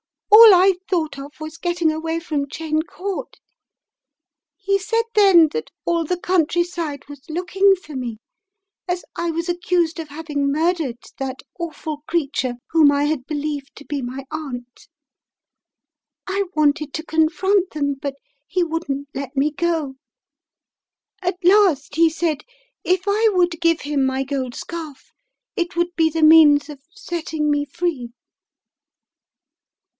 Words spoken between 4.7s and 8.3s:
said then that all the countryside was looking for me